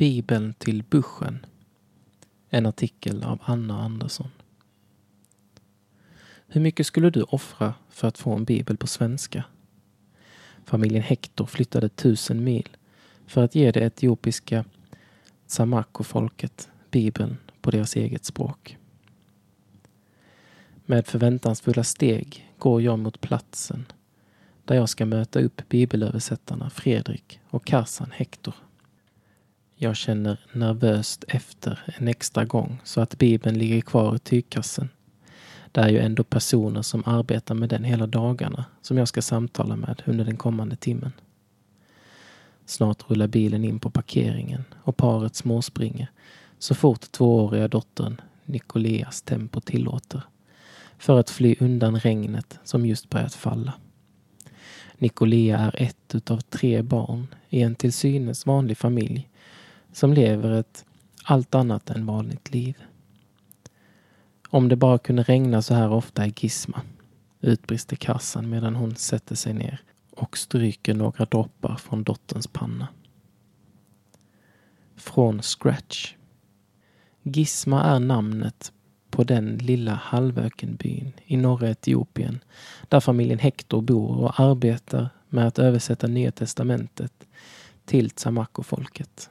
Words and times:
Bibeln 0.00 0.54
till 0.54 0.82
buschen. 0.82 1.46
En 2.48 2.66
artikel 2.66 3.24
av 3.24 3.38
Anna 3.42 3.82
Andersson. 3.82 4.30
Hur 6.46 6.60
mycket 6.60 6.86
skulle 6.86 7.10
du 7.10 7.22
offra 7.22 7.74
för 7.88 8.08
att 8.08 8.18
få 8.18 8.34
en 8.34 8.44
bibel 8.44 8.76
på 8.76 8.86
svenska? 8.86 9.44
Familjen 10.64 11.02
Hector 11.02 11.46
flyttade 11.46 11.88
tusen 11.88 12.44
mil 12.44 12.68
för 13.26 13.44
att 13.44 13.54
ge 13.54 13.70
det 13.70 13.80
etiopiska 13.80 14.64
Samako-folket 15.46 16.68
bibeln 16.90 17.36
på 17.60 17.70
deras 17.70 17.96
eget 17.96 18.24
språk. 18.24 18.78
Med 20.86 21.06
förväntansfulla 21.06 21.84
steg 21.84 22.52
går 22.58 22.82
jag 22.82 22.98
mot 22.98 23.20
platsen 23.20 23.86
där 24.64 24.74
jag 24.74 24.88
ska 24.88 25.06
möta 25.06 25.40
upp 25.40 25.68
bibelöversättarna 25.68 26.70
Fredrik 26.70 27.40
och 27.50 27.64
Karsan 27.64 28.10
Hector. 28.10 28.54
Jag 29.82 29.96
känner 29.96 30.38
nervöst 30.52 31.24
efter 31.28 31.80
en 31.98 32.08
extra 32.08 32.44
gång 32.44 32.80
så 32.84 33.00
att 33.00 33.18
bibeln 33.18 33.58
ligger 33.58 33.80
kvar 33.80 34.16
i 34.16 34.18
tygkassen. 34.18 34.88
Det 35.72 35.80
är 35.80 35.88
ju 35.88 35.98
ändå 35.98 36.24
personer 36.24 36.82
som 36.82 37.02
arbetar 37.06 37.54
med 37.54 37.68
den 37.68 37.84
hela 37.84 38.06
dagarna 38.06 38.64
som 38.82 38.98
jag 38.98 39.08
ska 39.08 39.22
samtala 39.22 39.76
med 39.76 40.02
under 40.06 40.24
den 40.24 40.36
kommande 40.36 40.76
timmen. 40.76 41.12
Snart 42.66 43.10
rullar 43.10 43.26
bilen 43.26 43.64
in 43.64 43.80
på 43.80 43.90
parkeringen 43.90 44.64
och 44.82 44.96
paret 44.96 45.36
småspringer 45.36 46.10
så 46.58 46.74
fort 46.74 47.12
tvååriga 47.12 47.68
dottern 47.68 48.20
Nicoleas 48.44 49.22
tempo 49.22 49.60
tillåter 49.60 50.22
för 50.98 51.20
att 51.20 51.30
fly 51.30 51.56
undan 51.60 52.00
regnet 52.00 52.58
som 52.64 52.86
just 52.86 53.10
börjat 53.10 53.34
falla. 53.34 53.72
Nicolea 54.98 55.58
är 55.58 55.82
ett 55.82 56.14
utav 56.14 56.40
tre 56.40 56.82
barn 56.82 57.26
i 57.48 57.62
en 57.62 57.74
till 57.74 57.92
synes 57.92 58.46
vanlig 58.46 58.78
familj 58.78 59.30
som 59.92 60.12
lever 60.12 60.50
ett 60.50 60.84
allt 61.24 61.54
annat 61.54 61.90
än 61.90 62.06
vanligt 62.06 62.54
liv. 62.54 62.76
Om 64.48 64.68
det 64.68 64.76
bara 64.76 64.98
kunde 64.98 65.22
regna 65.22 65.62
så 65.62 65.74
här 65.74 65.90
ofta 65.90 66.26
i 66.26 66.34
Gisma, 66.36 66.80
utbrister 67.40 67.96
kassan 67.96 68.50
medan 68.50 68.76
hon 68.76 68.96
sätter 68.96 69.34
sig 69.34 69.54
ner 69.54 69.82
och 70.10 70.38
stryker 70.38 70.94
några 70.94 71.24
droppar 71.24 71.76
från 71.76 72.02
dotterns 72.02 72.46
panna. 72.46 72.88
Från 74.96 75.42
scratch. 75.42 76.14
Gisma 77.22 77.82
är 77.82 77.98
namnet 77.98 78.72
på 79.10 79.24
den 79.24 79.58
lilla 79.58 79.94
halvökenbyn 79.94 81.12
i 81.24 81.36
norra 81.36 81.70
Etiopien 81.70 82.40
där 82.88 83.00
familjen 83.00 83.38
Hector 83.38 83.82
bor 83.82 84.16
och 84.18 84.40
arbetar 84.40 85.08
med 85.28 85.46
att 85.46 85.58
översätta 85.58 86.06
Nya 86.06 86.32
testamentet 86.32 87.12
till 87.84 88.10
Tsamako-folket. 88.10 89.30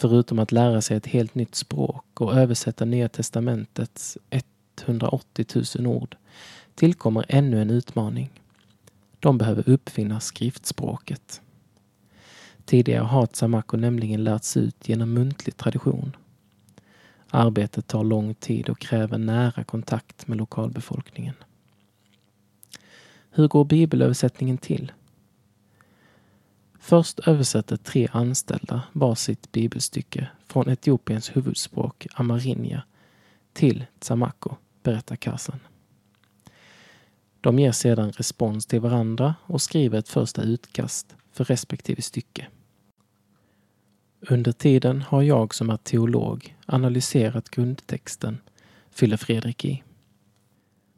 Förutom 0.00 0.38
att 0.38 0.52
lära 0.52 0.80
sig 0.80 0.96
ett 0.96 1.06
helt 1.06 1.34
nytt 1.34 1.54
språk 1.54 2.20
och 2.20 2.34
översätta 2.34 2.84
Nya 2.84 3.08
testamentets 3.08 4.18
180 4.80 5.46
000 5.76 5.86
ord 5.86 6.16
tillkommer 6.74 7.24
ännu 7.28 7.62
en 7.62 7.70
utmaning. 7.70 8.30
De 9.20 9.38
behöver 9.38 9.68
uppfinna 9.68 10.20
skriftspråket. 10.20 11.40
Tidigare 12.64 13.04
har 13.04 13.26
Tsamako 13.26 13.76
nämligen 13.76 14.24
lärts 14.24 14.56
ut 14.56 14.88
genom 14.88 15.12
muntlig 15.12 15.56
tradition. 15.56 16.16
Arbetet 17.30 17.86
tar 17.86 18.04
lång 18.04 18.34
tid 18.34 18.68
och 18.68 18.78
kräver 18.78 19.18
nära 19.18 19.64
kontakt 19.64 20.28
med 20.28 20.38
lokalbefolkningen. 20.38 21.34
Hur 23.30 23.48
går 23.48 23.64
bibelöversättningen 23.64 24.58
till? 24.58 24.92
Först 26.88 27.20
översätter 27.28 27.76
tre 27.76 28.08
anställda 28.12 28.82
varsitt 28.92 29.52
bibelstycke 29.52 30.28
från 30.46 30.68
Etiopiens 30.68 31.36
huvudspråk 31.36 32.06
amarinja 32.14 32.82
till 33.52 33.84
tsamako, 33.98 34.56
berättar 34.82 35.16
Karsan. 35.16 35.60
De 37.40 37.58
ger 37.58 37.72
sedan 37.72 38.12
respons 38.12 38.66
till 38.66 38.80
varandra 38.80 39.34
och 39.44 39.62
skriver 39.62 39.98
ett 39.98 40.08
första 40.08 40.42
utkast 40.42 41.16
för 41.32 41.44
respektive 41.44 42.02
stycke. 42.02 42.46
Under 44.20 44.52
tiden 44.52 45.02
har 45.02 45.22
jag 45.22 45.54
som 45.54 45.70
är 45.70 45.76
teolog 45.76 46.56
analyserat 46.66 47.50
grundtexten, 47.50 48.38
fyller 48.90 49.16
Fredrik 49.16 49.64
i. 49.64 49.82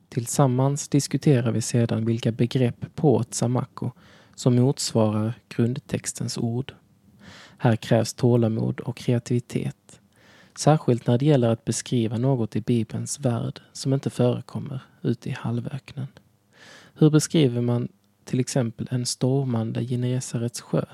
Tillsammans 0.08 0.88
diskuterar 0.88 1.52
vi 1.52 1.60
sedan 1.60 2.04
vilka 2.04 2.32
begrepp 2.32 2.94
på 2.94 3.22
tsamako 3.22 3.90
som 4.40 4.56
motsvarar 4.56 5.34
grundtextens 5.48 6.38
ord. 6.38 6.74
Här 7.58 7.76
krävs 7.76 8.14
tålamod 8.14 8.80
och 8.80 8.96
kreativitet. 8.96 10.00
Särskilt 10.58 11.06
när 11.06 11.18
det 11.18 11.24
gäller 11.26 11.48
att 11.48 11.64
beskriva 11.64 12.18
något 12.18 12.56
i 12.56 12.60
Bibelns 12.60 13.20
värld 13.20 13.60
som 13.72 13.92
inte 13.92 14.10
förekommer 14.10 14.80
ute 15.02 15.28
i 15.28 15.32
halvöknen. 15.32 16.06
Hur 16.94 17.10
beskriver 17.10 17.60
man 17.60 17.88
till 18.24 18.40
exempel 18.40 18.88
en 18.90 19.06
stormande 19.06 19.84
Genesarets 19.84 20.60
sjö 20.60 20.84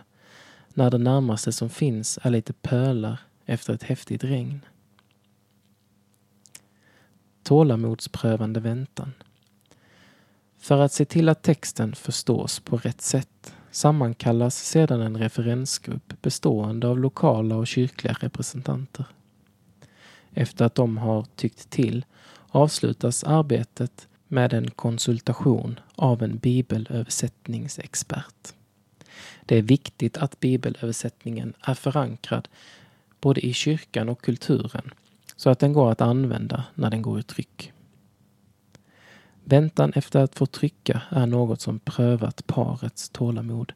när 0.74 0.90
det 0.90 0.98
närmaste 0.98 1.52
som 1.52 1.70
finns 1.70 2.18
är 2.22 2.30
lite 2.30 2.52
pölar 2.52 3.20
efter 3.44 3.74
ett 3.74 3.82
häftigt 3.82 4.24
regn? 4.24 4.60
Tålamodsprövande 7.42 8.60
väntan. 8.60 9.12
För 10.66 10.80
att 10.80 10.92
se 10.92 11.04
till 11.04 11.28
att 11.28 11.42
texten 11.42 11.94
förstås 11.94 12.60
på 12.60 12.76
rätt 12.76 13.00
sätt 13.00 13.54
sammankallas 13.70 14.56
sedan 14.56 15.00
en 15.00 15.16
referensgrupp 15.16 16.22
bestående 16.22 16.88
av 16.88 16.98
lokala 16.98 17.56
och 17.56 17.66
kyrkliga 17.66 18.16
representanter. 18.20 19.04
Efter 20.32 20.64
att 20.64 20.74
de 20.74 20.98
har 20.98 21.26
tyckt 21.36 21.70
till 21.70 22.04
avslutas 22.48 23.24
arbetet 23.24 24.08
med 24.28 24.52
en 24.52 24.70
konsultation 24.70 25.80
av 25.94 26.22
en 26.22 26.38
bibelöversättningsexpert. 26.38 28.54
Det 29.44 29.56
är 29.56 29.62
viktigt 29.62 30.16
att 30.16 30.40
bibelöversättningen 30.40 31.54
är 31.60 31.74
förankrad 31.74 32.48
både 33.20 33.46
i 33.46 33.52
kyrkan 33.52 34.08
och 34.08 34.22
kulturen 34.22 34.90
så 35.36 35.50
att 35.50 35.58
den 35.58 35.72
går 35.72 35.92
att 35.92 36.00
använda 36.00 36.64
när 36.74 36.90
den 36.90 37.02
går 37.02 37.20
i 37.20 37.22
tryck. 37.22 37.72
Väntan 39.48 39.92
efter 39.94 40.20
att 40.20 40.34
få 40.34 40.46
trycka 40.46 41.02
är 41.10 41.26
något 41.26 41.60
som 41.60 41.78
prövat 41.78 42.46
parets 42.46 43.08
tålamod 43.08 43.72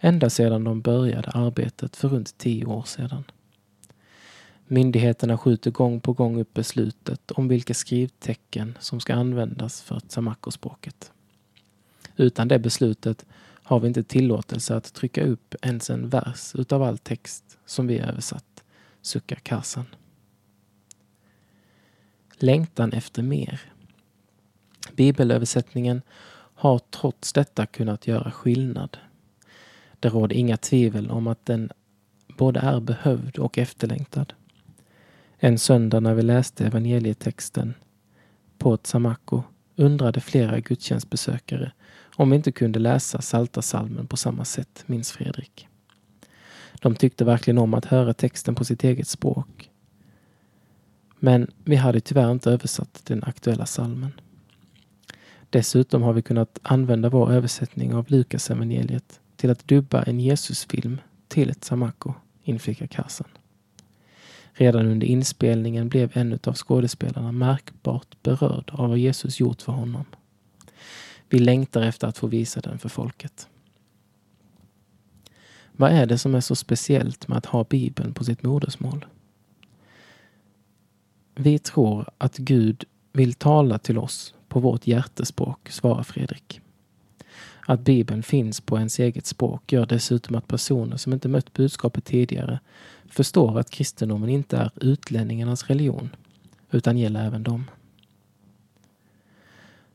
ända 0.00 0.30
sedan 0.30 0.64
de 0.64 0.80
började 0.80 1.30
arbetet 1.30 1.96
för 1.96 2.08
runt 2.08 2.38
tio 2.38 2.64
år 2.64 2.82
sedan. 2.82 3.24
Myndigheterna 4.66 5.38
skjuter 5.38 5.70
gång 5.70 6.00
på 6.00 6.12
gång 6.12 6.40
upp 6.40 6.54
beslutet 6.54 7.30
om 7.30 7.48
vilka 7.48 7.74
skrivtecken 7.74 8.78
som 8.80 9.00
ska 9.00 9.14
användas 9.14 9.82
för 9.82 10.00
tsamakospråket. 10.00 11.12
Utan 12.16 12.48
det 12.48 12.58
beslutet 12.58 13.26
har 13.62 13.80
vi 13.80 13.88
inte 13.88 14.02
tillåtelse 14.02 14.76
att 14.76 14.94
trycka 14.94 15.24
upp 15.24 15.54
ens 15.62 15.90
en 15.90 16.08
vers 16.08 16.54
utav 16.54 16.82
all 16.82 16.98
text 16.98 17.58
som 17.66 17.86
vi 17.86 17.98
översatt, 17.98 18.64
suckar 19.02 19.36
kassan. 19.36 19.86
Längtan 22.38 22.92
efter 22.92 23.22
mer 23.22 23.73
Bibelöversättningen 24.96 26.02
har 26.54 26.78
trots 26.78 27.32
detta 27.32 27.66
kunnat 27.66 28.06
göra 28.06 28.30
skillnad. 28.30 28.98
Det 30.00 30.08
råder 30.08 30.36
inga 30.36 30.56
tvivel 30.56 31.10
om 31.10 31.26
att 31.26 31.46
den 31.46 31.70
både 32.38 32.60
är 32.60 32.80
behövd 32.80 33.38
och 33.38 33.58
efterlängtad. 33.58 34.32
En 35.36 35.58
söndag 35.58 36.00
när 36.00 36.14
vi 36.14 36.22
läste 36.22 36.66
evangelietexten 36.66 37.74
på 38.58 38.76
Tsamako 38.76 39.42
undrade 39.76 40.20
flera 40.20 40.60
gudstjänstbesökare 40.60 41.72
om 42.16 42.30
vi 42.30 42.36
inte 42.36 42.52
kunde 42.52 42.78
läsa 42.78 43.22
Saltarsalmen 43.22 44.06
på 44.06 44.16
samma 44.16 44.44
sätt, 44.44 44.84
minns 44.86 45.12
Fredrik. 45.12 45.68
De 46.80 46.94
tyckte 46.94 47.24
verkligen 47.24 47.58
om 47.58 47.74
att 47.74 47.84
höra 47.84 48.14
texten 48.14 48.54
på 48.54 48.64
sitt 48.64 48.84
eget 48.84 49.08
språk. 49.08 49.70
Men 51.18 51.50
vi 51.64 51.76
hade 51.76 52.00
tyvärr 52.00 52.32
inte 52.32 52.50
översatt 52.50 53.02
den 53.04 53.24
aktuella 53.24 53.66
salmen. 53.66 54.12
Dessutom 55.54 56.02
har 56.02 56.12
vi 56.12 56.22
kunnat 56.22 56.58
använda 56.62 57.08
vår 57.08 57.32
översättning 57.32 57.94
av 57.94 58.04
Lukas 58.08 58.50
evangeliet 58.50 59.20
till 59.36 59.50
att 59.50 59.68
dubba 59.68 60.02
en 60.02 60.20
Jesusfilm 60.20 61.00
till 61.28 61.50
ett 61.50 61.64
Samako, 61.64 62.14
inflikar 62.42 62.86
kassan. 62.86 63.28
Redan 64.52 64.86
under 64.86 65.06
inspelningen 65.06 65.88
blev 65.88 66.10
en 66.14 66.38
av 66.44 66.54
skådespelarna 66.54 67.32
märkbart 67.32 68.22
berörd 68.22 68.70
av 68.72 68.88
vad 68.88 68.98
Jesus 68.98 69.40
gjort 69.40 69.62
för 69.62 69.72
honom. 69.72 70.04
Vi 71.28 71.38
längtar 71.38 71.82
efter 71.82 72.06
att 72.06 72.18
få 72.18 72.26
visa 72.26 72.60
den 72.60 72.78
för 72.78 72.88
folket. 72.88 73.48
Vad 75.72 75.92
är 75.92 76.06
det 76.06 76.18
som 76.18 76.34
är 76.34 76.40
så 76.40 76.54
speciellt 76.54 77.28
med 77.28 77.38
att 77.38 77.46
ha 77.46 77.64
Bibeln 77.64 78.14
på 78.14 78.24
sitt 78.24 78.42
modersmål? 78.42 79.06
Vi 81.34 81.58
tror 81.58 82.08
att 82.18 82.36
Gud 82.36 82.84
vill 83.12 83.34
tala 83.34 83.78
till 83.78 83.98
oss 83.98 84.34
på 84.54 84.60
vårt 84.60 84.86
hjärtespråk, 84.86 85.68
svarar 85.70 86.02
Fredrik. 86.02 86.60
Att 87.66 87.80
Bibeln 87.80 88.22
finns 88.22 88.60
på 88.60 88.76
ens 88.76 88.98
eget 88.98 89.26
språk 89.26 89.72
gör 89.72 89.86
dessutom 89.86 90.36
att 90.36 90.48
personer 90.48 90.96
som 90.96 91.12
inte 91.12 91.28
mött 91.28 91.52
budskapet 91.52 92.04
tidigare 92.04 92.60
förstår 93.06 93.58
att 93.58 93.70
kristendomen 93.70 94.28
inte 94.30 94.56
är 94.56 94.70
utlänningarnas 94.76 95.66
religion, 95.66 96.10
utan 96.70 96.98
gäller 96.98 97.26
även 97.26 97.42
dem. 97.42 97.70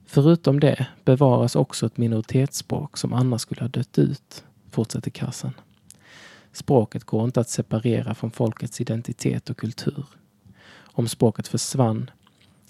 Förutom 0.05 0.59
det 0.59 0.87
bevaras 1.05 1.55
också 1.55 1.85
ett 1.85 1.97
minoritetsspråk 1.97 2.97
som 2.97 3.13
annars 3.13 3.41
skulle 3.41 3.61
ha 3.61 3.67
dött 3.67 3.97
ut, 3.97 4.43
fortsätter 4.69 5.11
kassan. 5.11 5.53
Språket 6.51 7.03
går 7.03 7.23
inte 7.25 7.39
att 7.39 7.49
separera 7.49 8.15
från 8.15 8.31
folkets 8.31 8.81
identitet 8.81 9.49
och 9.49 9.57
kultur. 9.57 10.05
Om 10.77 11.07
språket 11.07 11.47
försvann 11.47 12.09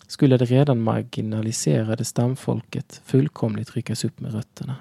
skulle 0.10 0.38
det 0.38 0.46
redan 0.46 0.82
marginaliserade 0.82 2.06
stamfolket 2.06 3.02
fullkomligt 3.06 3.76
ryckas 3.76 4.06
upp 4.06 4.20
med 4.20 4.34
rötterna. 4.34 4.76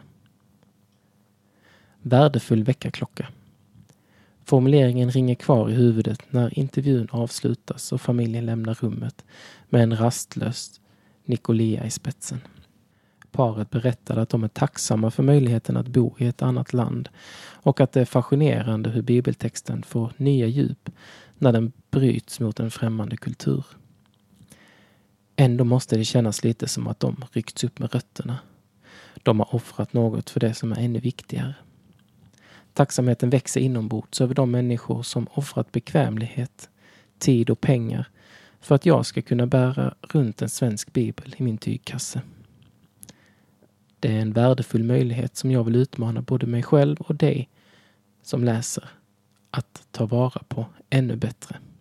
Värdefull 2.02 2.64
väckarklocka. 2.64 3.28
Formuleringen 4.44 5.10
ringer 5.10 5.34
kvar 5.34 5.70
i 5.70 5.72
huvudet 5.72 6.22
när 6.30 6.58
intervjun 6.58 7.08
avslutas 7.10 7.92
och 7.92 8.00
familjen 8.00 8.46
lämnar 8.46 8.74
rummet 8.74 9.24
med 9.68 9.82
en 9.82 9.96
rastlös 9.96 10.80
Nicolia 11.24 11.86
i 11.86 11.90
spetsen. 11.90 12.40
Paret 13.30 13.70
berättade 13.70 14.22
att 14.22 14.28
de 14.28 14.44
är 14.44 14.48
tacksamma 14.48 15.10
för 15.10 15.22
möjligheten 15.22 15.76
att 15.76 15.88
bo 15.88 16.14
i 16.18 16.26
ett 16.26 16.42
annat 16.42 16.72
land 16.72 17.08
och 17.52 17.80
att 17.80 17.92
det 17.92 18.00
är 18.00 18.04
fascinerande 18.04 18.90
hur 18.90 19.02
bibeltexten 19.02 19.82
får 19.82 20.12
nya 20.16 20.46
djup 20.46 20.90
när 21.38 21.52
den 21.52 21.72
bryts 21.90 22.40
mot 22.40 22.60
en 22.60 22.70
främmande 22.70 23.16
kultur. 23.16 23.64
Ändå 25.40 25.64
måste 25.64 25.96
det 25.96 26.04
kännas 26.04 26.44
lite 26.44 26.68
som 26.68 26.86
att 26.86 27.00
de 27.00 27.24
ryckts 27.32 27.64
upp 27.64 27.78
med 27.78 27.94
rötterna. 27.94 28.38
De 29.22 29.38
har 29.38 29.54
offrat 29.54 29.92
något 29.92 30.30
för 30.30 30.40
det 30.40 30.54
som 30.54 30.72
är 30.72 30.80
ännu 30.80 31.00
viktigare. 31.00 31.54
Tacksamheten 32.72 33.30
växer 33.30 33.60
inombords 33.60 34.20
över 34.20 34.34
de 34.34 34.50
människor 34.50 35.02
som 35.02 35.26
offrat 35.34 35.72
bekvämlighet, 35.72 36.70
tid 37.18 37.50
och 37.50 37.60
pengar 37.60 38.08
för 38.60 38.74
att 38.74 38.86
jag 38.86 39.06
ska 39.06 39.22
kunna 39.22 39.46
bära 39.46 39.94
runt 40.00 40.42
en 40.42 40.48
svensk 40.48 40.92
bibel 40.92 41.34
i 41.38 41.42
min 41.42 41.58
tygkasse. 41.58 42.22
Det 44.00 44.16
är 44.16 44.20
en 44.20 44.32
värdefull 44.32 44.84
möjlighet 44.84 45.36
som 45.36 45.50
jag 45.50 45.64
vill 45.64 45.76
utmana 45.76 46.22
både 46.22 46.46
mig 46.46 46.62
själv 46.62 47.00
och 47.00 47.14
dig 47.14 47.48
som 48.22 48.44
läser 48.44 48.90
att 49.50 49.86
ta 49.90 50.06
vara 50.06 50.42
på 50.48 50.66
ännu 50.90 51.16
bättre. 51.16 51.56